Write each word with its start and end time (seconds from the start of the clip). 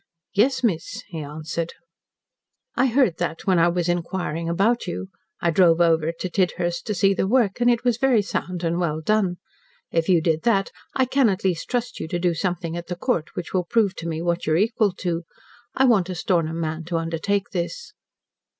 "Yes, 0.33 0.63
miss," 0.63 1.03
he 1.09 1.19
answered. 1.19 1.73
"I 2.75 2.87
heard 2.87 3.19
that 3.19 3.45
when 3.45 3.59
I 3.59 3.67
was 3.67 3.87
inquiring 3.87 4.49
about 4.49 4.87
you. 4.87 5.09
I 5.39 5.51
drove 5.51 5.79
over 5.79 6.11
to 6.11 6.27
Tidhurst 6.27 6.85
to 6.87 6.95
see 6.95 7.13
the 7.13 7.27
work, 7.27 7.61
and 7.61 7.69
it 7.69 7.83
was 7.83 7.97
very 7.99 8.23
sound 8.23 8.63
and 8.63 8.79
well 8.79 8.99
done. 8.99 9.37
If 9.91 10.09
you 10.09 10.19
did 10.19 10.41
that, 10.41 10.71
I 10.95 11.05
can 11.05 11.29
at 11.29 11.43
least 11.43 11.69
trust 11.69 11.99
you 11.99 12.07
to 12.07 12.17
do 12.17 12.33
something 12.33 12.75
at 12.75 12.87
the 12.87 12.95
Court 12.95 13.35
which 13.35 13.53
will 13.53 13.63
prove 13.65 13.95
to 13.97 14.07
me 14.07 14.23
what 14.23 14.47
you 14.47 14.53
are 14.53 14.57
equal 14.57 14.91
to. 14.93 15.21
I 15.75 15.85
want 15.85 16.09
a 16.09 16.15
Stornham 16.15 16.59
man 16.59 16.83
to 16.85 16.97
undertake 16.97 17.49
this." 17.51 17.93